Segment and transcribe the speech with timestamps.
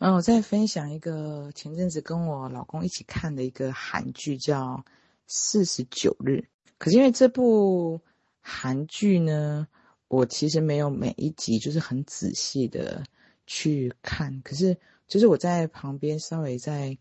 [0.00, 4.76] 嗯，我再分享一个前阵子跟我老公一起看的一个韩剧，叫
[5.26, 6.30] 《四十九日》。
[6.78, 8.00] 可是因为这部
[8.40, 9.66] 韩剧呢，
[10.06, 13.02] 我其实没有每一集就是很仔细的
[13.48, 14.40] 去看。
[14.42, 14.76] 可是
[15.08, 16.96] 就是我在旁边稍微在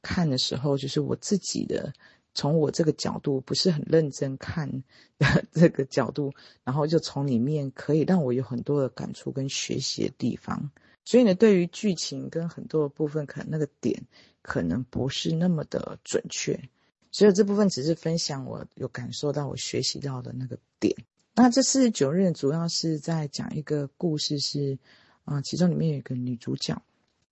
[0.00, 1.92] 看的时候，就是我自己的
[2.32, 4.82] 从我这个角度不是很认真看
[5.18, 6.32] 的 这个角度，
[6.64, 10.70] 然后就从里面可以让我有很多的感触跟学习的地方。
[11.08, 14.02] 所以呢，对于剧情跟很多的部分，可能那个点
[14.42, 16.68] 可能不是那么的准确，
[17.10, 20.94] 所以这部分只是分享我有感受到、我学习到的那个点。
[21.34, 24.78] 那这四十九日主要是在讲一个故事是，
[25.24, 26.82] 啊，其中里面有一个女主角，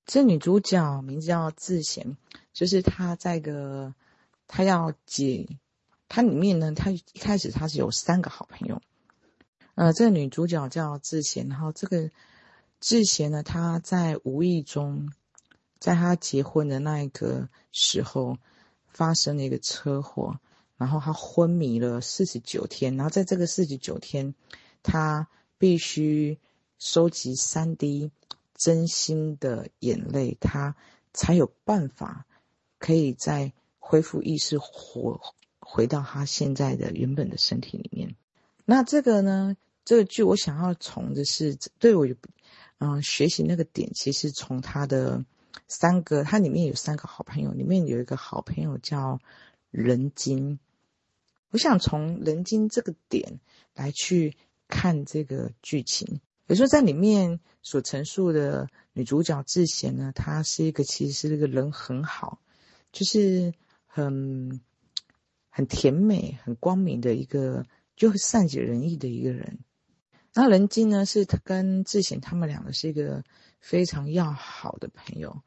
[0.06, 2.16] 这女主角名字叫智贤，
[2.54, 3.94] 就是她在一个
[4.46, 5.46] 她要解，
[6.08, 8.80] 她里面呢，她一开始她是有三个好朋友，
[9.74, 12.10] 呃，这个女主角叫智贤，然后这个。
[12.78, 15.10] 智贤呢，他在无意中，
[15.80, 18.36] 在他结婚的那一个时候，
[18.86, 20.38] 发生了一个车祸，
[20.76, 24.34] 然后他昏迷了四十九天，然后在这个四十九天，
[24.82, 25.26] 他
[25.58, 26.38] 必须
[26.78, 28.12] 收集三滴
[28.54, 30.76] 真心的眼泪，他
[31.12, 32.26] 才有办法
[32.78, 35.20] 可以再恢复意识，活
[35.58, 38.14] 回到他现在的原本的身体里面。
[38.64, 42.06] 那这个呢，这个剧我想要从的是，对我。
[42.78, 45.24] 嗯、学习那个点，其实从他的
[45.66, 49.18] 三个，他里面有三个好朋友，里面有一个好朋友叫
[49.70, 50.58] 人精。
[51.50, 53.40] 我想从人精这个点
[53.74, 54.36] 来去
[54.68, 56.20] 看这个剧情。
[56.46, 62.40] 比如说，在里面所陈述的女主角智贤呢，她是一个其实是一个人很好，
[62.92, 63.54] 就是
[63.86, 64.60] 很
[65.48, 69.58] 很甜美、很光明的一个，就善解人意的一个人。
[70.38, 73.24] 那人精呢，是他跟智贤他们两个是一个
[73.58, 75.40] 非常要好的朋友，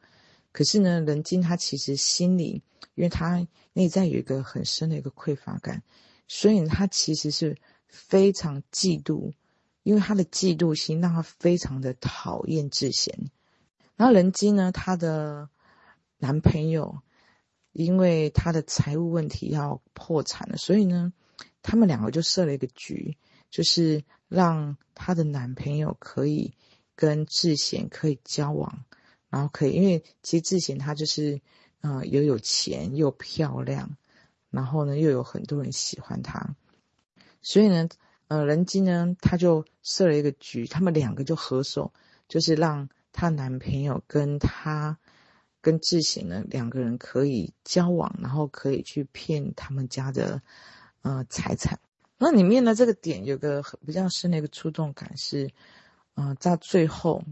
[0.51, 2.63] 可是呢，人精他其实心里，
[2.95, 5.83] 因为他内在有一个很深的一个匮乏感，
[6.27, 7.55] 所以他其实是
[7.87, 9.33] 非常嫉妒，
[9.83, 13.29] 因为他的嫉妒心让他非常的讨厌智贤。
[13.95, 15.49] 然后人精呢，他的
[16.17, 16.97] 男朋友
[17.73, 21.13] 因为他的财务问题要破产了，所以呢，
[21.61, 23.15] 他们两个就设了一个局。
[23.51, 26.53] 就是让她的男朋友可以
[26.95, 28.85] 跟智贤可以交往，
[29.29, 31.41] 然后可以，因为其实智贤她就是，
[31.81, 33.97] 呃，又有钱又漂亮，
[34.49, 36.55] 然后呢又有很多人喜欢她，
[37.41, 37.89] 所以呢，
[38.27, 41.91] 呃，人机呢他就设了一个局，他们两个就合手，
[42.27, 44.97] 就是让她男朋友跟她
[45.61, 50.41] 跟智贤呢两个人可以交往，然后可以去骗他们家的
[51.01, 51.79] 呃财产。
[52.21, 55.49] 那里面的，这个点有个很比较深的一个触动感是，
[56.15, 57.23] 嗯、在最后，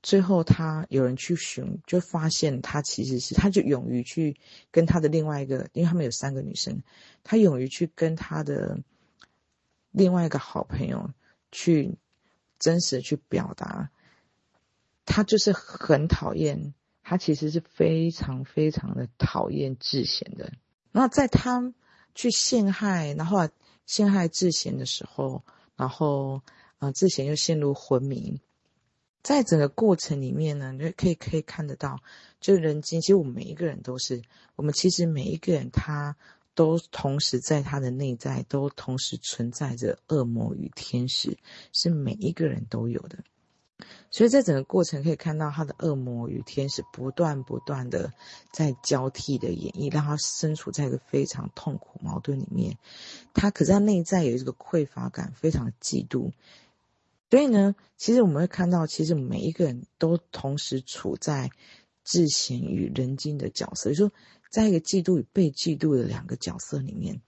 [0.00, 4.36] 最后他有人去寻，就发现他其实是，他就勇于去
[4.70, 6.84] 跟他的另外一个，因为他们有三个女生，
[7.24, 8.78] 他勇于去跟他的
[9.90, 11.10] 另外一个好朋友
[11.50, 11.96] 去
[12.60, 13.90] 真实去表达，
[15.04, 20.52] 他就是很讨厌，他其实是非常非常的讨厌智贤的。
[20.92, 21.74] 那在他
[22.14, 23.48] 去陷害，然后。
[23.86, 25.42] 陷害智贤的时候，
[25.76, 26.42] 然后，
[26.78, 28.40] 啊，智贤又陷入昏迷。
[29.22, 32.00] 在整个过程里面呢，你可以可以看得到，
[32.40, 34.22] 就人间，其实我们每一个人都是，
[34.54, 36.14] 我们其实每一个人他
[36.54, 41.38] 都同时在他的内在都同时存在着恶魔与天使，
[41.72, 43.18] 是每一个人都有的。
[44.10, 48.12] 所以在整个过程可以看到他的恶魔与天使不断不断的
[48.52, 52.78] 在交替的演绎，让他身处在一个非常痛苦矛盾里面。
[53.32, 56.32] 他可是他内在有一个匮乏感，非常嫉妒。
[57.30, 61.50] 所以呢，其实我们会看到，其实每一个人都同时处在
[62.04, 64.14] 智贤与人精的角色，也就说，
[64.52, 67.20] 在一个嫉妒与被嫉妒的两个角色里面。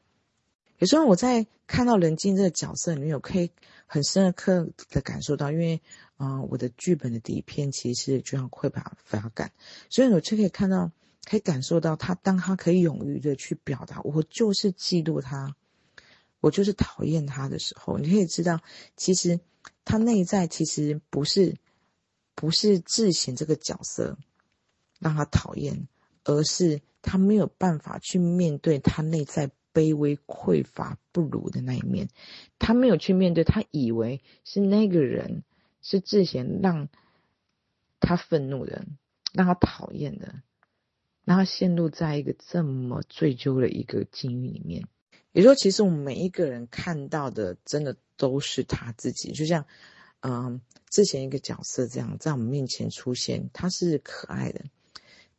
[0.79, 3.51] 有时候我在看到人精这个角色里面，我可以
[3.87, 5.83] 很深刻的感受到，因为，
[6.17, 8.71] 啊、我的剧本的底片其实就像匮
[9.05, 9.53] 乏感，
[9.91, 10.91] 所以我就可以看到，
[11.25, 15.55] 可以感受到他，当他可以勇于的去表达，我就是嫉妒他，
[16.41, 18.61] 我就是讨厌他的时候，你可以知道，
[18.97, 19.39] 其实
[19.85, 21.57] 他内在其实不是，
[22.35, 24.17] 不是智贤这个角色
[24.99, 25.87] 让他讨厌，
[26.25, 29.51] 而是他没有办法去面对他内在。
[29.77, 32.09] 卑微、匮乏、不如的那一面，
[32.59, 35.45] 他没有去面对，他以为是那个人
[35.89, 36.89] 是智贤让
[38.01, 38.85] 他愤怒的，
[39.33, 40.43] 让他讨厌的，
[41.25, 44.85] 让他陷入在一个这么追究的一个境遇里面。
[45.31, 49.31] 也就是说，其实我们每一个人看到的，真的都是他自己。
[49.31, 49.65] 就像，
[50.23, 50.61] 嗯，
[50.91, 54.65] 之前一个角色这样在我们面前出现，他是可爱的，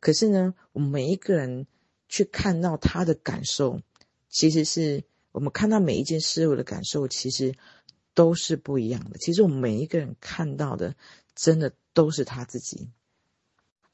[0.00, 1.66] 可是呢，我们每一个人
[2.08, 3.82] 去看到他的感受，
[4.30, 7.54] 其实是我们看到每一件事物的感受，其实
[8.18, 9.18] 都是不一样的。
[9.18, 10.96] 其实我们每一个人看到的，
[11.36, 12.88] 真的都是他自己。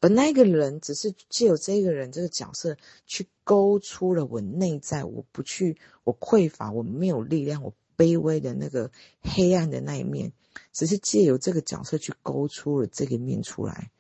[0.01, 8.91] 而那个人只是借由这个人这个角色去勾出了我内在，我不去，我匮乏，我没有力量，我卑微的那个
[9.21, 10.33] 黑暗的那一面，
[10.73, 13.91] 只是借由这个角色去勾出了这个面出来。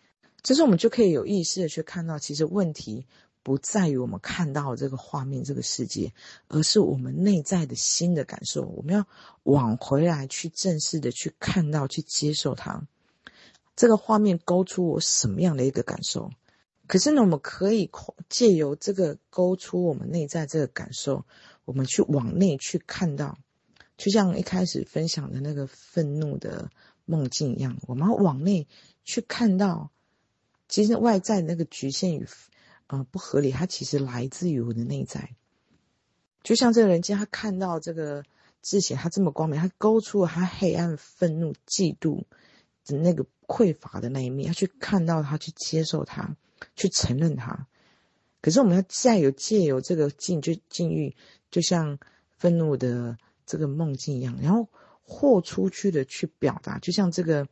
[0.42, 3.06] 其实我们就可以有意识的去看到，其实问题
[3.44, 6.12] 不在于我们看到这个画面、这个世界，
[6.48, 8.62] 而是我们内在的新的感受。
[8.62, 9.06] 我们要
[9.44, 12.88] 往回来去正式的去看到、去接受它。
[13.76, 16.30] 这个画面勾出我什么样的一个感受？
[16.86, 17.90] 可是呢，我们可以
[18.28, 21.24] 借由这个勾出我们内在这个感受，
[21.64, 23.38] 我们去往内去看到，
[23.98, 26.70] 就像一开始分享的那个愤怒的
[27.04, 28.66] 梦境一样，我们往内
[29.04, 29.90] 去看到，
[30.68, 32.26] 其实外在那个局限与
[32.86, 35.34] 呃不合理，它其实来自于我的内在。
[36.42, 38.24] 就像这个人，今天他看到这个
[38.60, 42.24] 字写他这么光明，他勾出了他黑暗、愤怒、嫉妒
[42.86, 43.26] 的那个。
[43.46, 46.34] 匮乏的那一面，要去看到他，去接受他，
[46.76, 47.68] 去承认他。
[48.40, 51.14] 可是我们要再有借由这个境，就境遇，
[51.50, 51.98] 就像
[52.38, 54.70] 愤怒的这个梦境一样，然后
[55.02, 57.46] 豁出去的去表达，就像这个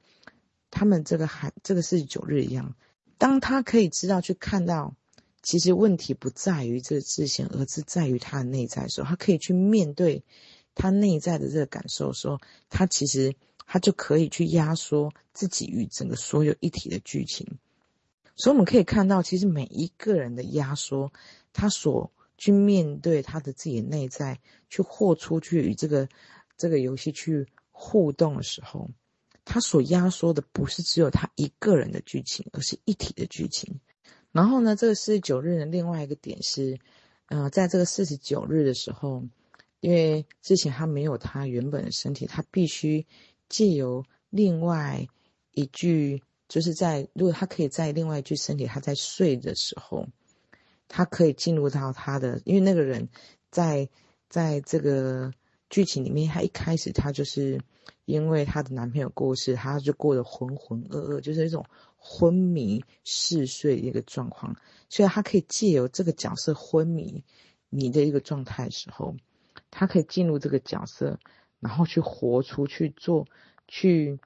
[0.70, 2.74] 他们这个还这个四十九日一样。
[3.18, 4.94] 当他可以知道去看到，
[5.42, 10.22] 其实问题不在于这个字形，而是在于他的内在的时候，他可以去面对
[10.74, 13.34] 他内在的这个感受，说他其实。
[13.64, 17.46] 他就可以去压缩自己与整个所有一体的剧情，
[18.36, 21.10] 所以我们可以看到，其实每一个人的压缩，
[21.54, 26.06] 他所去面对他的自己的内在，去豁出去与这个
[26.58, 28.90] 这个游戏去互动的时候，
[29.46, 33.80] 他所压缩的不是只有他一个人的剧情，而是一体的剧情。
[34.32, 36.80] 然后呢，这个四十九日的另外一个点是，
[37.26, 39.22] 呃，在这个四十九日的时候，
[39.80, 43.06] 因为之前他没有他原本的身体，他必须。
[43.48, 45.06] 借由另外
[45.50, 50.08] 一具，就是在如果他可以在另外一具身体，他在睡的时候，
[50.88, 53.10] 他可以进入到他的，因为那个人
[53.50, 53.90] 在
[54.30, 55.34] 在这个
[55.68, 57.60] 剧情里面，他一开始他就是
[58.06, 61.66] 因为他的男朋友过世，他就过得浑浑噩噩，就是一种
[62.02, 64.56] 昏迷嗜睡的一个状况，
[64.88, 67.22] 所以他可以借由这个角色昏迷
[67.70, 69.14] 迷的一个状态时候，
[69.70, 71.18] 他可以进入这个角色。
[71.62, 73.24] 然后去活出去做，
[73.68, 74.18] 去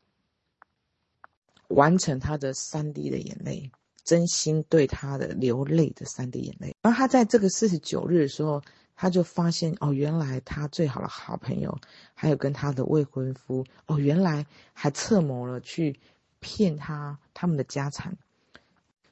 [1.69, 3.70] 完成他的三滴的眼泪，
[4.05, 6.75] 真心对他的流泪的三滴眼泪。
[6.81, 8.62] 然后他在这个四十九日的时候，
[8.94, 11.78] 他就发现哦，原来他最好的好朋友，
[12.14, 16.00] 还有跟他的未婚夫，哦，原来还策谋了去
[16.46, 18.16] 骗他他们的家产。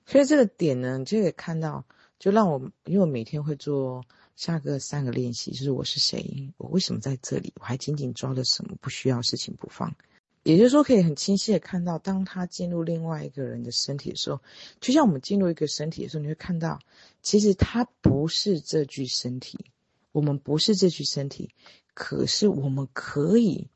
[0.07, 1.85] 所以这个点呢，就可以看到，
[2.21, 4.05] 就让我因为我每天会做。
[4.37, 9.95] 下个三个练习就是我是谁，我为什么在这里，我还紧紧抓着什么，不需要事情不放。
[10.43, 14.41] 也就是说，可以很清晰的看到，当他进入另外一个人的身体的时候，
[14.81, 16.81] 就像我们进入一个身体的时候，你会看到，
[17.23, 19.67] 其实他不是这具身体，
[20.11, 21.51] 我们不是这具身体，
[21.95, 23.69] 可是我们可以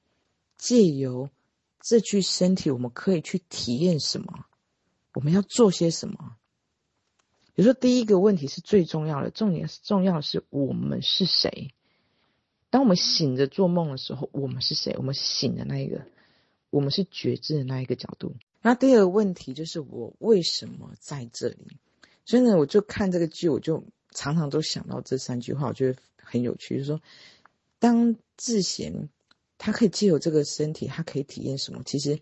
[0.57, 1.31] 借由
[1.89, 4.45] 这具身体，我们可以去体验什么，
[5.15, 6.37] 我们要做些什么。
[7.55, 11.73] 比如说，第一个问题是最重要的，重点是重要的是我们是谁？
[12.69, 14.95] 当我们醒着做梦的时候，我们是谁？
[14.99, 16.03] 我们醒的那一个，
[16.69, 18.37] 我们是觉知的那一个角度。
[18.61, 21.79] 那第二个问题就是我为什么在这里？
[22.27, 27.01] 所以呢，我就看这个剧，我就常常都想到这三句话，我觉得很有趣，就是说，
[27.79, 29.09] 当智贤
[29.59, 31.83] 他可以借由这个身体，他可以体验什么？
[31.85, 32.19] 其实。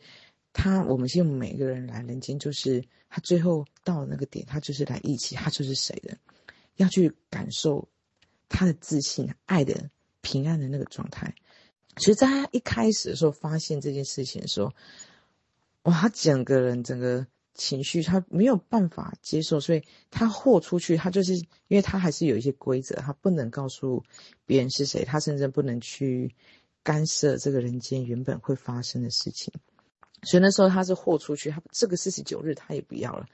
[0.58, 6.16] 他，我们希望每个人来人间，就是他最后到那个点，他就是来一起他就是谁的，
[6.76, 7.86] 要去感受
[8.48, 9.90] 他的自信、爱的、
[10.22, 11.34] 平安的那个状态。
[11.96, 14.72] 其实，在他一开始的时候发现这件事情的时候，
[15.82, 24.02] 哇，他整个人整个情绪他没有办法接受，所以他豁出去，他就是因为他还是有一些规则，他不能告诉
[24.46, 26.34] 别人是谁，他甚至不能去
[26.86, 29.52] 干涉这个人间原本会发生的事情。
[30.22, 33.26] 所以那时候他是豁出去，他这个四十九日他也不要了，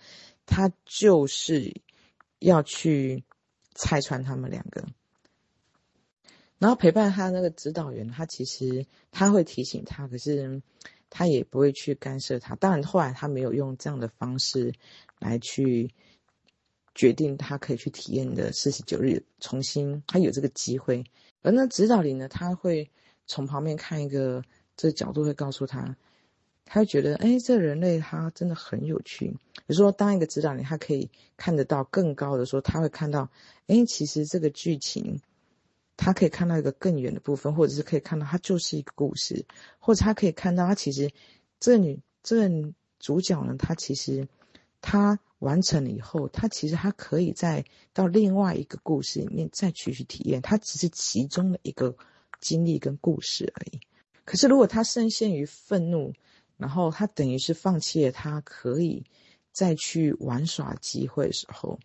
[0.46, 1.82] 他就是
[2.38, 3.24] 要去
[3.74, 4.86] 拆穿他们两个，
[6.56, 10.62] 然后陪伴他那个指导员，他其实他会提醒他，可是
[11.10, 12.54] 他也不会去干涉他。
[12.56, 14.72] 当然后来他没有用这样的方式
[15.18, 15.94] 来去
[16.94, 21.04] 决定他可以去体验的四十九日，重新他有这个机会。
[21.42, 22.90] 而那指导灵呢，他会
[23.26, 24.42] 从旁边看一个
[24.76, 25.96] 这个角度，会告诉他。
[26.64, 29.26] 他会觉得，哎，这人类他真的很有趣。
[29.26, 33.28] 比如说，当一个指导你，他可以看得到更高的时候，他会看到，
[33.66, 35.20] 哎，其实这个剧情，
[35.98, 39.44] 他可以看到一个更远的部分，或者是可以看到它就是一个故事，
[39.80, 41.10] 或者他可以看到，他其实
[41.60, 42.48] 这女这
[42.98, 44.26] 主角呢，他其实
[44.80, 51.96] 他完成了以后，他其实他可以再到另外一个故事里面再去去体验，他只是其中的一个
[52.42, 53.80] 经历跟故事而已。
[54.26, 56.12] 可是如果他深陷于愤怒，
[56.58, 59.04] 然后他等于是放弃了他可以
[59.52, 61.80] 再去玩耍机会的时候，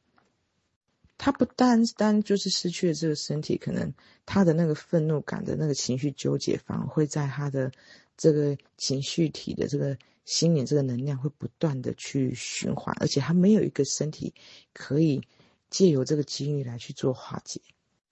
[1.17, 3.93] 他不单单就是失去了这个身体，可能
[4.25, 7.71] 他的那个愤怒感的那个情绪纠结，反而会在他的
[8.17, 14.33] 这个情绪体的这个心灵这个能量会不断的去循环，而且他没有一个身体
[14.73, 15.21] 可以
[15.69, 17.61] 借由这个机遇来去做化解，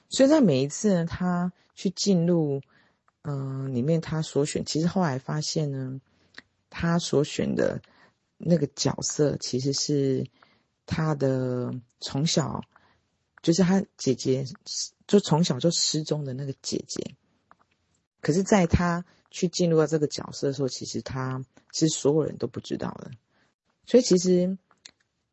[0.10, 2.62] 所以在每一次呢，他去进入
[3.24, 6.02] 嗯、里面，他所选，其实后来发现呢。
[6.78, 7.82] 他所选的
[8.38, 10.26] 那个角色，其实是
[10.86, 12.66] 他的从小，
[13.42, 14.46] 就是他姐姐，
[15.08, 17.16] 就从小就失踪的那个姐姐。
[18.20, 23.12] 可是，在他去进入到这个角色的时候，其实他是所有人都不知道的。
[23.86, 24.58] 所以，其实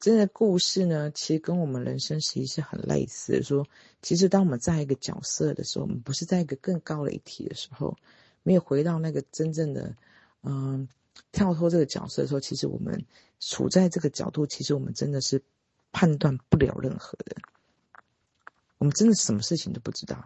[0.02, 3.42] 真的故事呢，其实跟我们人生其实是很类似的。
[3.42, 3.64] 说，
[4.02, 7.96] 其实当我们在一个角色的时候，我们不是在一个更高的一体的时候，
[8.42, 9.96] 没有回到那个真正的，
[10.42, 10.88] 嗯。
[11.30, 13.04] 跳脱这个角色的时候，其实我们
[13.38, 15.42] 处在这个角度，其实我们真的是
[15.92, 17.36] 判断不了任何的。
[18.78, 20.24] 我们真的什么事情都不知道，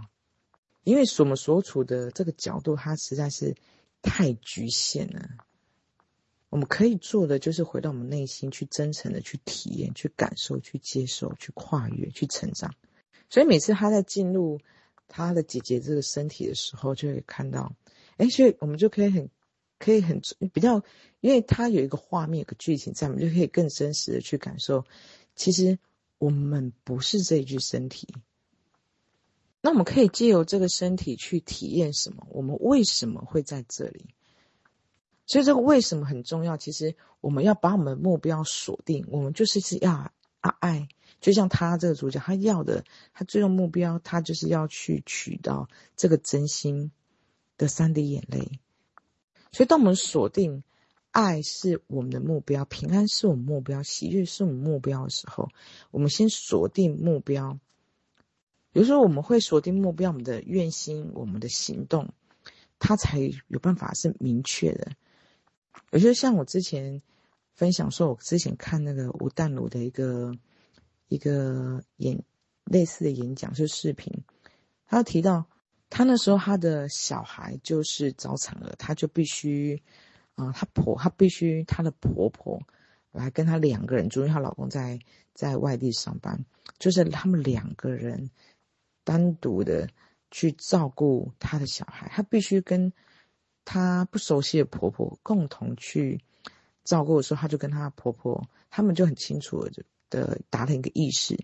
[0.85, 3.57] 因为所我们所处的这个角度，它实在是
[4.01, 5.29] 太局限了。
[6.57, 12.75] 我们可以做的就是回到我们内心，去真诚的去体验、去感受、去接受、去跨越、去成长。
[13.29, 14.59] 所以每次他在进入
[15.07, 17.77] 他的姐姐这个身体的时候，就会看到，
[18.17, 19.29] 哎，所以我们就可以很。
[19.79, 20.23] 可以很
[20.55, 20.83] 比较，
[21.21, 24.87] 因为它有一个画面、有个剧情在，我们就可以更真实的去感受。
[25.35, 25.79] 其实
[26.17, 28.09] 我们不是这一具身体，
[29.61, 32.27] 那我们可以借由这个身体去体验什么？
[32.31, 34.07] 我们为什么会在这里？
[35.27, 36.57] 所以这个为什么很重要。
[36.57, 39.93] 其实我们要把我们的目标锁定，我们就是是要
[40.41, 40.89] 啊爱，
[41.21, 46.93] 就像他这个主角，他要的，他最终目标，他就是要去取到这个真心
[47.59, 48.61] 的三滴眼泪。
[49.53, 50.63] 所以，当我们锁定
[51.11, 55.49] 爱是我们的目标，平安是我们目标，喜悦是我们目标的时候，
[55.91, 57.59] 我们先锁定目标。
[58.73, 62.13] 比如说，我们会锁定目标，我们的愿心，我们的行动，
[62.79, 63.19] 它才
[63.49, 64.93] 有办法是明确的。
[65.91, 67.03] 我觉得，像我之前
[67.55, 70.33] 分享说，我之前看那个吴淡如的一个
[71.09, 72.23] 一个演
[72.65, 74.13] 类似的演讲，就是视频，
[74.87, 75.47] 他提到。
[75.89, 79.81] 她那时候，她的小孩就是早产儿，她就必须，
[80.35, 82.61] 啊、呃，她婆，她必须她的婆婆
[83.13, 84.99] 来跟她两个人住，因为她老公在
[85.33, 86.45] 在外地上班，
[86.81, 88.33] 就是他们两个人
[89.05, 89.89] 单独的
[90.33, 92.93] 去照顾她的小孩，她必须跟
[93.67, 96.23] 她不熟悉的婆婆共同去
[96.85, 101.39] 照顾的时候，她就跟她婆婆，他们就很清楚的的达成一个意识，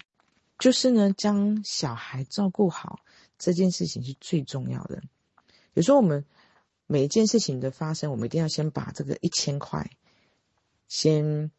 [0.59, 3.01] 就是呢，将小孩照顾好。
[3.39, 5.03] 这件事情是最重要的。
[5.75, 6.25] 有时候我们
[6.87, 9.91] 每一件事情的发生，我们一定要先把这个一千块，
[10.87, 11.51] 先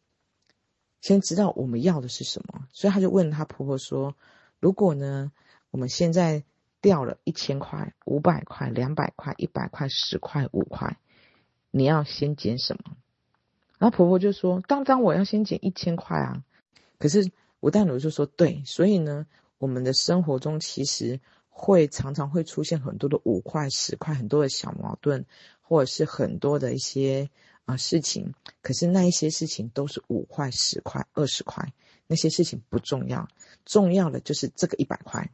[1.02, 2.66] 先知道我们要的是什么。
[2.72, 4.16] 所以她就问她婆婆说
[4.60, 5.30] ：“如果呢，
[5.70, 6.42] 我们现在
[6.84, 10.98] 掉了一千块、五百块、两百块、一百块、十块、五块，
[11.70, 12.96] 你要先捡什么？”
[13.80, 16.44] 然后婆婆就说：“当当我要先捡一千块啊。”
[17.00, 19.26] 可是吴淡如就说：“对，所以呢，
[19.56, 21.20] 我们的生活中其实。”
[21.56, 25.24] 会常常会出现很多的五块、十块，很多的小矛盾，
[25.62, 27.30] 或者是很多的一些
[27.64, 28.34] 啊、事情。
[28.60, 31.72] 可是那一些事情都是五块、十块、二十块，
[32.08, 33.28] 那些事情不重要，
[33.64, 35.30] 重要的就是这个一百块。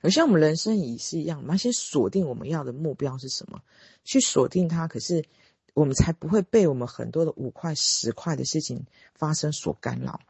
[0.00, 3.62] 而像我们人生也是一样，我们要先锁定我们要的目标是什么，
[4.04, 4.86] 去锁定它。
[4.86, 5.24] 可是
[5.74, 10.20] 我们才不会被我们很多的五块、十块的事情发生所干扰。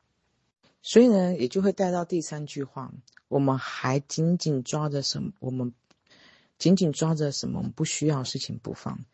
[0.80, 2.92] 所以呢，也就会带到第三句话。
[3.28, 5.32] 我们还紧紧抓着什么？
[5.38, 5.74] 我们
[6.56, 7.58] 紧紧抓着什么？
[7.58, 9.04] 我们不需要的事情不放。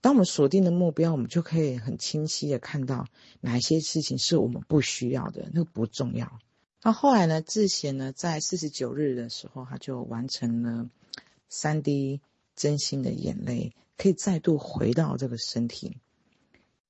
[0.00, 3.06] 当我们锁定的目标，我们就可以很清晰的看到
[3.40, 6.40] 哪些事情是我们不需要的，那个不重要。
[6.82, 7.40] 那后来呢？
[7.42, 10.90] 智贤呢，在四十九日的时候，他就完成了
[11.48, 12.20] 三滴
[12.56, 15.98] 真心的眼泪，可以再度回到这个身体。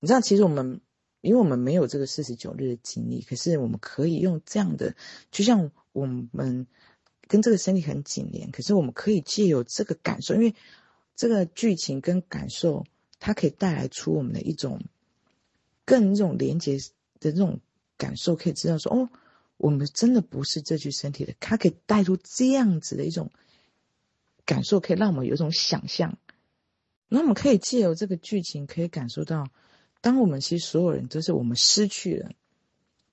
[0.00, 0.80] 你知道，其实我们
[1.20, 4.94] 因为我们没有这个四十九日的经历，可是我们可以用这样的，
[5.30, 5.70] 就像。
[5.94, 6.66] 我们
[7.28, 10.54] 跟这个身体很紧连，可是我们可以借由这个感受，因为
[11.14, 12.86] 这个剧情跟感受，
[13.20, 14.80] 它可以带来出我们的一种
[15.84, 16.78] 更这种连接
[17.20, 17.60] 的这种
[17.98, 19.10] 感受，可以知道说，哦，
[19.62, 23.30] 我们真的不是这具身体的，它可以带出这样子的一种
[24.44, 26.18] 感受，可以让我们有一种想象。
[27.06, 29.46] 那我们可以借由这个剧情，可以感受到，
[30.00, 32.32] 当我们其实所有人都是我们失去了，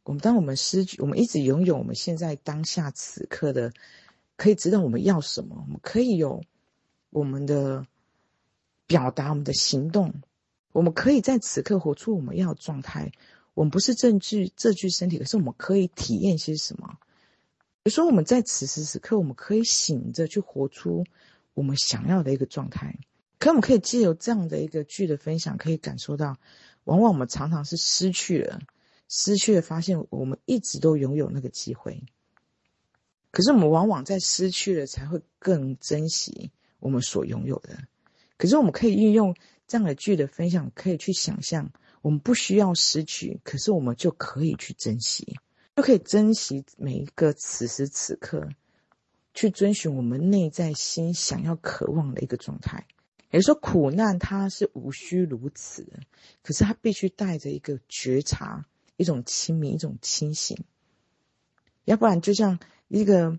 [0.04, 3.72] 我们当我们失去，我们一直拥有我们现在当下此刻的，
[4.36, 6.42] 可以知道我们要什么，我们可以有
[7.12, 7.86] 我们的
[8.88, 10.16] 表达，我们的行动。
[10.72, 13.12] 我们可以在此刻活出我们要的状态。
[13.54, 16.98] 我们不是这具这具身体，可是我们可以体验些什么？
[17.84, 21.06] 比如说，我们在此时此刻，我们可以醒着去活出
[21.54, 22.98] 我们想要的一个状态。
[23.38, 26.38] 可我们可以借由这样的一个剧的分享，可以感受到，
[26.86, 28.62] 往往我们常常是失去了，
[29.08, 32.04] 失去了，发现我们一直都拥有那个机会。
[33.32, 37.78] 可是我们往往在失去了，才会更珍惜我们所拥有的。
[38.38, 39.36] 可是我们可以运用。
[39.72, 45.38] 这样的剧的分享，可以去想象，我们不需要失去，可是我们就可以去珍惜，
[45.76, 48.50] 就可以珍惜每一个此时此刻，
[49.34, 52.88] 去遵循我们内在心想要渴望的一个状态。
[53.32, 55.86] 也就是说，苦难它是无需如此，
[56.42, 58.66] 可是它必须带着一个觉察，
[58.96, 60.58] 一种清明，一种清醒。
[61.84, 63.38] 要不然，就像一个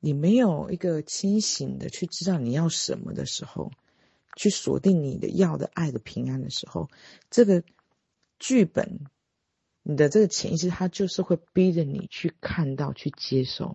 [0.00, 3.72] 你没有一个清醒的去知道你要什么的时候。
[4.36, 6.90] 去锁定你的要的爱的平安的时候，
[7.30, 7.62] 这个
[8.46, 9.00] 剧本，
[9.82, 13.74] 你的这个潜意识，它就是会逼着你去看到、去接受。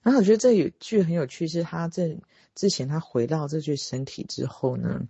[0.00, 2.18] 然后我觉得这有剧很有趣，是他这
[2.54, 5.06] 之前他回到这具身体之后呢，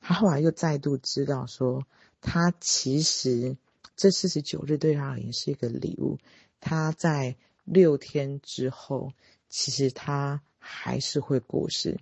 [0.00, 1.86] 他后来又再度知道说，
[2.22, 3.58] 他其实
[3.94, 6.18] 这四十九日对他而言是一个礼物。
[6.60, 9.12] 他在六天之后，
[9.50, 12.00] 其实他还是会过世，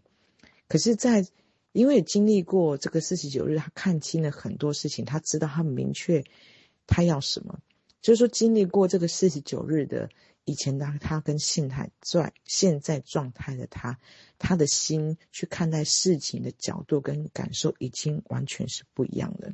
[0.69, 1.27] 可是，在
[1.75, 6.23] 因为经历过这个四十九日，他看清了很多事情，他知道他明确
[6.87, 7.59] 他要什么。
[8.01, 10.09] 就是说，经历过这个四十九日的
[10.45, 13.99] 以前的他跟现在在现在状态的他，
[14.39, 19.53] 他的心去看待事情的角度跟感受已经完全是不一样的。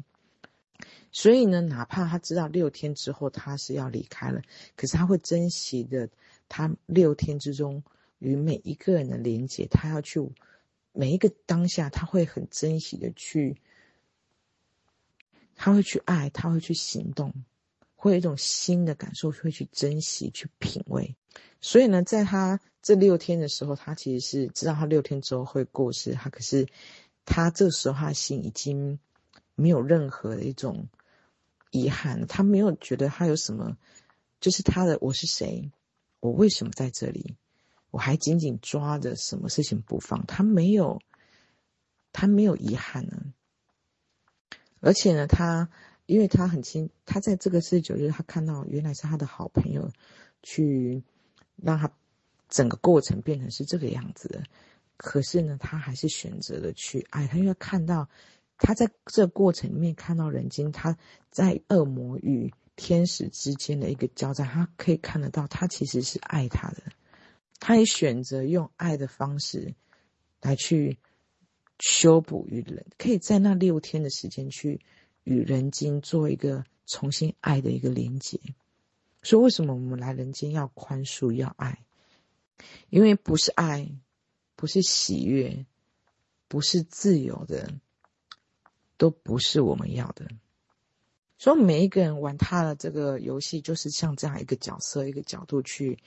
[1.11, 4.43] 所以呢，哪怕他知道六天之后他是要离开了，
[4.77, 6.11] 可是他会珍惜的
[6.51, 7.83] 他六天之中
[8.19, 10.21] 与每一个人的连接，他要去。
[10.93, 13.57] 每一个当下，他会很珍惜的去，
[15.55, 17.33] 他会去爱，他会去行动，
[17.95, 21.15] 会有一种新的感受，会去珍惜，去品味。
[21.61, 26.67] 所以呢，在他这六天的时候，他其实是知道他六天之后会过世，他可是
[27.25, 28.99] 他这时候他心已经
[29.55, 30.89] 没有任何的一种
[31.71, 33.77] 遗憾，他没有觉得他有什么，
[34.41, 35.71] 就是他的我是谁，
[36.19, 37.37] 我为什么在这里。
[37.91, 41.01] 我还紧紧抓着什么事情不放，他没有，
[42.13, 43.33] 他没有遗憾呢。
[44.81, 45.69] 而且呢，他
[46.07, 49.91] 因为他很清，他在这个四十九日，他看到原来是他的好朋友，
[50.43, 51.03] 去
[51.57, 51.93] 让他
[52.49, 54.43] 整个过程变成是这个样子的。
[54.97, 58.09] 可是呢，他还是选择了去爱他，因为看到
[58.57, 60.97] 他在这过程里面看到人间，他
[61.31, 66.83] 在恶魔与天使之间的一个交战，他可以看得到，他其实是爱他的。
[67.61, 69.75] 他也选择用爱的方式
[70.41, 70.99] 来去
[71.79, 74.81] 修补与人，可以在那六天的时间去
[75.25, 78.41] 与人间做一个重新爱的一个连接。
[79.23, 81.85] 所以，为什么我们来人间要宽恕、要爱？
[82.89, 83.93] 因为不是爱，
[84.57, 85.67] 不是喜悦，
[86.49, 87.75] 不是自由的，
[88.97, 90.29] 都不是我们要的。
[91.37, 95.99] 所以，每一个人玩他的这个游戏，就是像这样一个角色、一个角度去。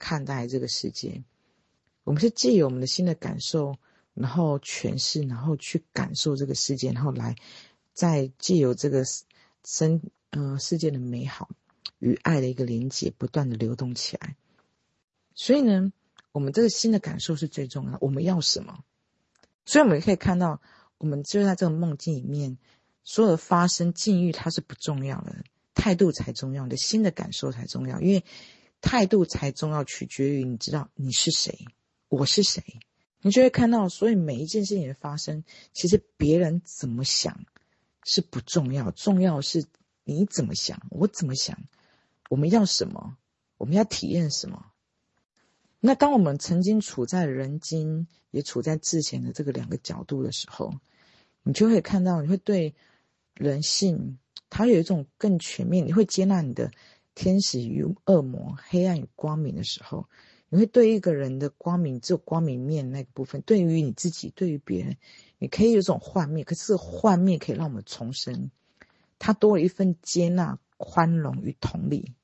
[0.00, 1.22] 看待这个世界，
[2.04, 3.76] 我们是借由我们的新的感受，
[4.14, 7.36] 然后诠释，然后去感受这个世界，然后来
[7.92, 9.04] 再借由这个
[9.62, 11.50] 生呃世界的美好
[11.98, 14.36] 与爱的一个连接，不断的流动起来。
[15.34, 15.92] 所以呢，
[16.32, 17.98] 我们这个新的感受是最重要的。
[18.00, 18.82] 我们要什么？
[19.66, 20.62] 所以我们可以看到，
[20.96, 22.56] 我们就在这个梦境里面，
[23.04, 28.24] 所有的发生境遇它是不重要的，态度才重要的，新的感受才重要，因为。
[28.80, 31.66] 态度才重要，取决于你知道你是谁，
[32.08, 32.62] 我是谁，
[33.20, 37.44] 你就会看到，所以每一件事情的发生，其实别人怎么想
[38.04, 39.66] 是不重要，重要是
[40.04, 41.58] 你怎么想，我怎么想，
[42.30, 43.16] 我们要什么，
[43.58, 44.66] 我们要体验什么。
[45.78, 50.74] 那当我们曾经处在人精，也处在之前的这个两个角度的时候，
[51.42, 52.74] 你就会看到，你会对
[53.34, 56.70] 人性，它有一种更全面，你会接纳你的。
[57.20, 60.08] 天使与恶魔，黑暗与光明的时候，
[60.48, 63.42] 你会对一个人的光明，只有光明面那部分。
[63.42, 64.96] 对于你自己，对于别人，
[65.36, 66.44] 你可以有种幻灭。
[66.44, 68.50] 可是幻灭可以让我们重生，
[69.18, 72.14] 它多了一份接纳、宽容与同理，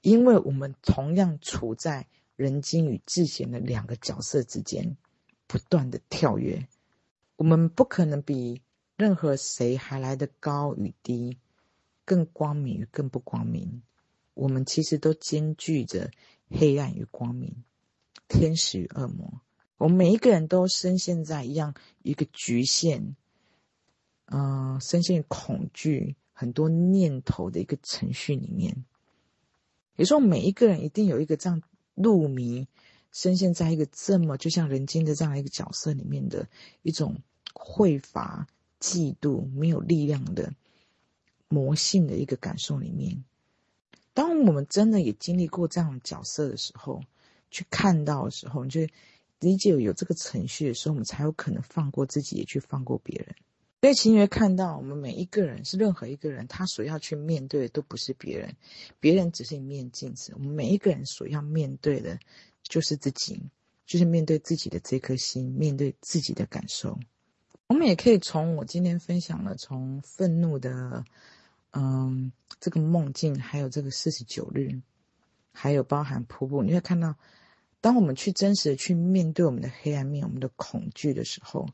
[0.00, 4.96] 因为我们同样处在人精与智贤的两个角色之间，
[5.46, 6.66] 不断的跳跃。
[7.36, 8.62] 我们不可能比
[8.96, 11.36] 任何谁还来得高与低，
[12.06, 13.82] 更光明与更不光明。
[14.38, 16.12] 我们其实都兼具着
[16.48, 17.64] 黑暗与光明，
[18.28, 19.40] 天使与恶魔。
[19.78, 23.16] 我们每一个人都深陷在一样一个局限，
[24.26, 28.84] 嗯、深陷恐惧、很多念头的一个程序里面。
[29.96, 31.60] 也说，每一个人一定有一个这样
[31.96, 32.68] 入迷，
[33.10, 36.48] 深陷在一个这么就像人间的这样一个角色里面的
[36.82, 37.16] 一种
[37.52, 38.46] 匮乏、
[38.78, 40.52] 嫉妒、没有力量的
[41.48, 43.24] 魔性的一个感受里面。
[44.18, 47.00] 当我们真的也经历过这样的角色的时候，
[47.52, 48.80] 去看到的时候，你就。
[49.40, 53.36] 理解有这个程序的时候，我们才有可能放过自己，也去放过别人。
[53.82, 58.52] 所以，请你会看到，我们每一个人是任何一个人，他所要去面对的都不是别人，
[58.98, 60.32] 别人只是一面镜子。
[60.34, 62.18] 我们每一个人所要面对的，
[62.64, 63.40] 就是自己，
[63.86, 66.98] 就是面对自己的这颗心，面对自己的感受。
[67.68, 71.04] 我们也可以从我今天分享了从愤怒的，
[71.72, 74.80] 嗯，这个梦境，还有这个四十九日，
[75.52, 77.14] 还有包含瀑布，你会看到。
[77.80, 81.68] 当我们去真实的去面对我们的黑暗面、我们的恐惧的时候，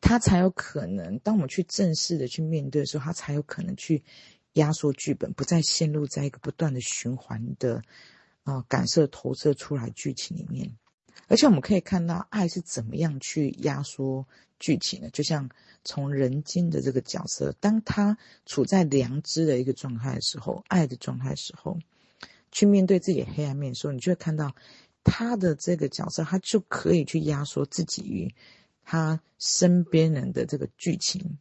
[0.00, 4.04] 他才有可能；当我们去正式的去面对的时候，他才有可能去
[4.52, 7.82] 压缩剧本，不再陷入在一个不断的循环的
[8.44, 10.76] 啊、感受投射出来剧情里面。
[11.26, 14.26] 而且我们可以看到，爱是怎么样去压缩
[14.58, 15.10] 剧情的。
[15.10, 15.50] 就像
[15.84, 21.78] 从人精的这个角色，当他处在良知的一个状态的时候，爱的状态的时候。
[22.50, 24.54] 去面对自己黑暗面的时候，你就会看到
[25.04, 28.34] 他的这个角色，他就可以去压缩自己与
[28.84, 31.38] 他身边人的这个剧情。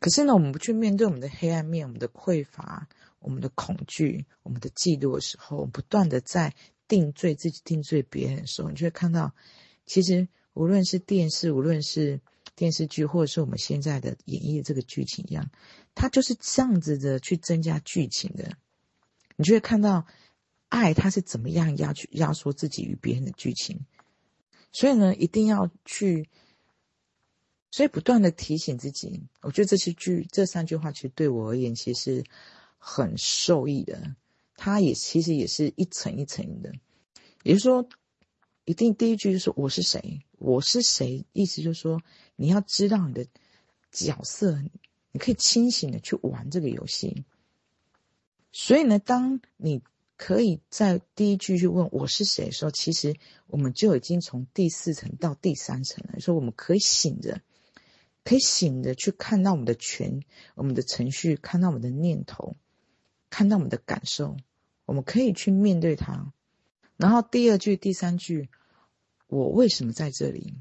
[0.00, 2.88] 可是呢，我们不去面对我们的黑暗面、我们的匮乏、
[3.20, 6.52] 我们的恐惧、我们的嫉妒的时候，不断的在
[6.88, 9.32] 定罪自己、定罪别人的时候，你就会看到，
[9.86, 12.20] 其实无论是电视、无论是
[12.56, 15.48] 电视剧，或者是我们现在的演绎这个剧情一样，
[15.94, 18.56] 它就是这样子的去增加剧情的。
[19.36, 20.06] 你就会看到。
[20.70, 23.86] 爱他是怎么样压去压缩自己与别人的剧情，
[24.70, 26.28] 所以呢，一定要去，
[27.70, 29.22] 所以不断的提醒自己。
[29.40, 32.22] 我觉得这些句这三句话其实对我而言其实
[32.76, 34.14] 很受益的。
[34.58, 36.74] 它也其实也是一层一层的，
[37.42, 37.88] 也就是说，
[38.66, 42.02] 一定第一句就是我是谁，我是谁，意思就是说
[42.36, 43.26] 你要知道你的
[43.90, 44.60] 角色，
[45.12, 47.24] 你可以清醒的去玩这个游戏。
[48.52, 49.80] 所以呢，当你。
[50.20, 53.14] 可以在第一句去问我是谁的时候，其实
[53.46, 56.18] 我们就已经从第四层到第三层了。
[56.18, 57.40] 说我们可以醒着，
[58.24, 60.24] 可以醒着去看到我们的全、
[60.56, 62.56] 我们的程序，看到我们的念头，
[63.30, 64.36] 看到我们的感受，
[64.88, 66.32] 我们可以去面对它。
[66.96, 68.48] 然后第二句、第三句，
[69.26, 70.54] 我为什么在这里？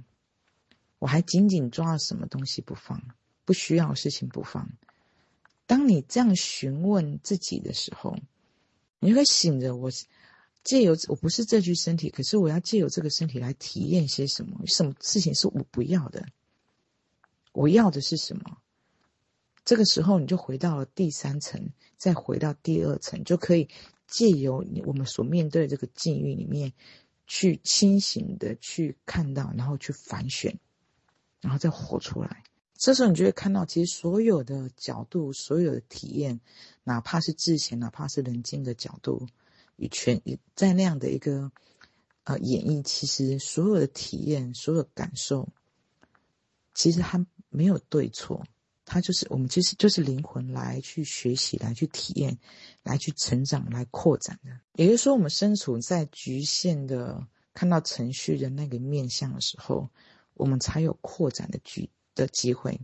[1.00, 3.02] 我还紧紧抓着什么东西不放？
[3.46, 4.70] 不需要的事情不放。
[5.66, 8.18] 当你这样询问自己的时候，
[9.00, 9.90] 你会醒着，我
[10.62, 14.60] 借由我不是这具身体，可是我要借由这个身体来体验些什么？
[14.68, 16.28] 什么事情是我不要的？
[17.54, 18.58] 我要的是什么？
[19.64, 23.70] 这个时候你就回到了第三层，再回到第二层，就可以
[24.08, 26.74] 借由我们所面对的这个境遇里面，
[27.28, 30.58] 去清醒的去看到，然后去反选，
[31.42, 32.44] 然后再活出来。
[32.74, 36.40] 这时候你就会看到，其实所有的角度，所有的体验，
[36.84, 39.28] 哪怕是智贤，哪怕是人精的角度，
[39.78, 40.22] 与全
[40.56, 41.52] 在那样的一个
[42.24, 45.50] 呃演绎，其实所有的体验，所有的感受，
[46.76, 48.46] 其实它没有对错，
[48.90, 52.40] 它就是我们其实就是灵魂来去学习，来去体验，
[52.82, 54.50] 来去成长，来扩展的。
[54.74, 59.90] 也就是说，我们身处在局限的看到程序的那个面向的时候，
[60.34, 61.90] 我们才有扩展的局。
[62.16, 62.82] 的机会，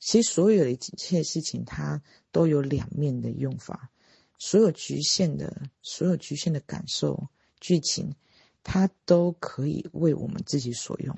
[0.00, 2.02] 其实所有的一切事情，它
[2.32, 3.88] 都有两面的用法。
[4.36, 7.28] 所有局限的，所有局限的感受、
[7.60, 8.16] 剧情，
[8.64, 11.16] 它都可以为我们自己所用。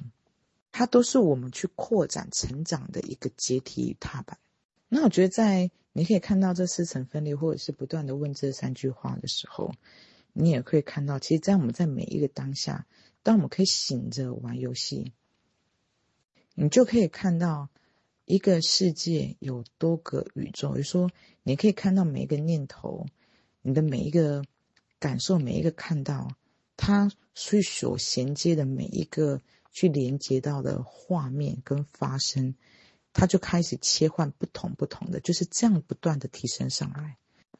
[0.79, 4.37] 它都是我们去扩展、成长的一个阶梯与踏板。
[4.91, 9.73] 那我觉得，在你可以看到这四层分离，或者是不断的问这三句话的时候，
[10.35, 12.87] 你也可以看到，其实，在我们在每一个当下，
[13.23, 15.15] 当我们可以醒着玩游戏。
[16.55, 17.71] 你就可以看到
[18.27, 21.11] 一个世界有多个宇宙，也就是说，
[21.43, 23.07] 你可以看到每一个念头，
[23.63, 24.45] 你的每一个
[24.99, 26.29] 感受，每一个看到，
[26.77, 29.41] 它所所衔接的每一个
[29.77, 32.55] 去连接到的画面跟发生，
[33.13, 37.19] 他就开始切换不同不同的，就是这样不断的提升上来。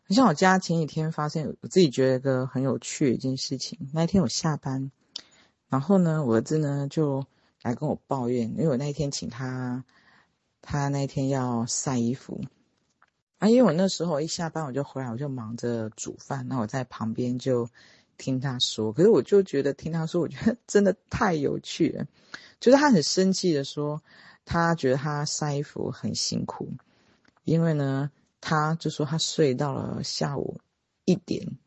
[0.09, 3.91] 像我家前几天发现，我自己觉得一个很有趣的一件事情。
[3.93, 4.91] 那一天我下班，
[5.69, 7.27] 然后呢，我儿子呢就
[7.61, 9.85] 来跟我抱怨，因为我那一天请他，
[10.63, 12.41] 他那一天要晒衣服。
[13.37, 17.69] 啊，因为我那时候一下班我就回来，我就忙着煮饭，那我在旁边就
[18.19, 18.93] 听他说。
[18.93, 22.07] 可是我就觉得听他说，我觉得真的太有趣了。
[22.61, 24.03] 就是他很生气的说，
[24.45, 26.69] 他觉得他晒衣服很辛苦，
[27.45, 28.11] 因为呢。
[28.39, 30.61] 他就说他睡到了下午
[31.05, 31.59] 一点，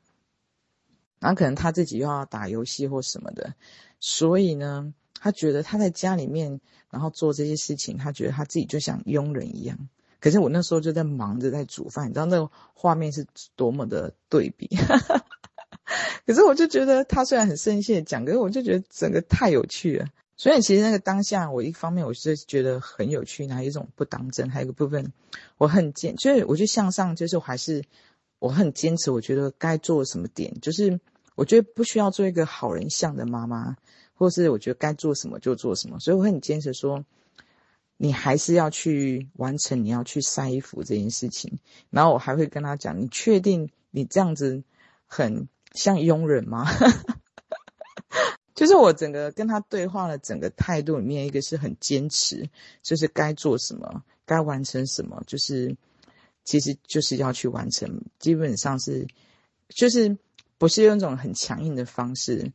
[1.19, 3.53] 然后可能他自己又要打游戏或什么的，
[3.99, 9.89] 所以呢，他觉得他在家里面，然后做这些事情，他觉得他自己就像佣人一样。
[10.21, 14.69] 可是我那时候就在忙着在煮饭，你知道那个画面是多么的对比。
[16.27, 20.07] 可是我就觉得他虽然很生气讲，可是我就觉得整个太有趣了。
[20.35, 25.11] 所以其实那个当下，我一方面我是觉得很有趣，哪一种不当真，还有一个部分
[25.57, 27.83] 我很坚，就是我就向上，就是我还是
[28.39, 30.97] 我很坚持，我觉得该做什么点，就是
[31.35, 33.75] 我觉得不需要做一个好人像的妈妈，
[34.13, 37.03] 或是我觉得该做什么就做什么，所以我很坚持说，
[37.97, 44.63] 你还是要去完成你要去晒衣服这件事情，然后我还会跟他讲，你确定你这样子
[45.05, 46.65] 很像佣人吗？
[48.55, 52.49] 就是我整个跟他对话的整个态度里面，一个是很坚持，
[52.81, 55.77] 就是该做什么，该完成什么，就是
[56.43, 59.07] 其实就是要去完成，基本上是
[59.69, 60.17] 就是
[60.57, 62.51] 不是用一种很强硬的方式，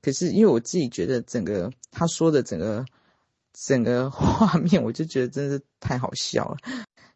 [0.00, 2.86] 可是因为我自己觉得整个他说的整个
[3.52, 6.56] 整个画面，我就觉得真是太好笑了，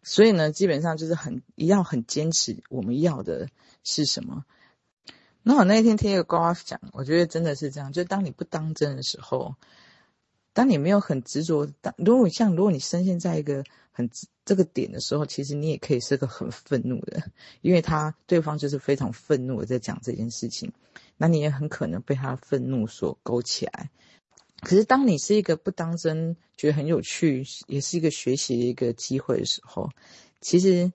[0.03, 3.49] 所以呢，基本上就是很要很坚持我们要的
[3.83, 4.45] 是什么。
[5.49, 7.93] 那我那一天听一个高阿夫讲，我觉得真的是这样。
[7.93, 9.55] 就当你不当真的时候，
[10.53, 14.11] 当你没有很执着，当如果像如果你深陷在一个很
[14.45, 17.23] 这个点的时候，其实你也可以是个很愤怒的，
[17.61, 20.73] 因为他对方就是非常愤怒的在讲这件事情，
[21.17, 23.91] 那你也很可能被他愤怒所勾起来。
[24.63, 29.91] 可是当你是一个不当真，觉得很有趣，也是一个学习的一个机会的时候，
[30.41, 30.93] 其实。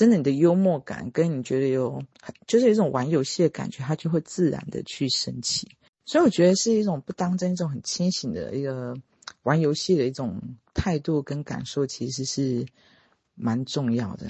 [0.00, 2.02] 真的，你的幽默感跟你觉得有，
[2.46, 5.76] 就是一种玩游戏的感觉，它就会自然的去升起。
[6.06, 8.96] 所以我觉得是一种不当真、一种很清醒的一个
[9.42, 10.40] 玩游戏的一种
[10.72, 12.64] 态度跟感受，其实是
[13.34, 14.28] 蛮重要的。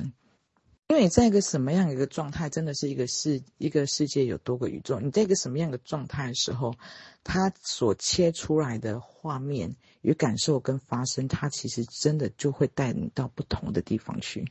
[0.89, 4.99] 因为你在一个什么样一个状态，真的是一个世一个世界有多个宇宙。
[4.99, 6.75] 你在一个什么样的状态的时候，
[7.23, 14.51] 它所切出来的画面与感受跟发生，它其实真的就会带你到不同的地方去。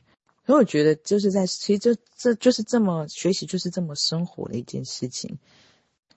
[0.50, 5.38] 所以我觉得就是在，其实这这就是这么学习，就是这么生活的一件事情。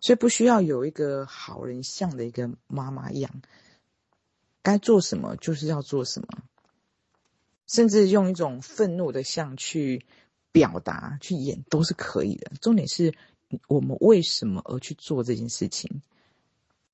[0.01, 3.43] 所以不需要有一个好人像的一个妈妈一样，
[4.63, 6.27] 该做什么就是要做什么，
[7.67, 10.03] 甚至用一种愤怒的像去
[10.51, 12.53] 表达、去演都是可以的。
[12.59, 13.13] 重点是
[13.67, 16.01] 我们为什么而去做这件事情，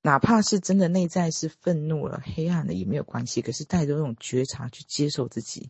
[0.02, 5.70] 哪怕是真的内在是愤怒了、黑暗了也没有关系，可是带着那种觉察去接受自己。